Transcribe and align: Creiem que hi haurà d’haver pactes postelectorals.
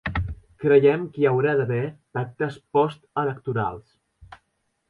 Creiem 0.63 1.03
que 1.17 1.21
hi 1.23 1.27
haurà 1.31 1.53
d’haver 1.59 1.83
pactes 2.19 2.57
postelectorals. 2.79 4.45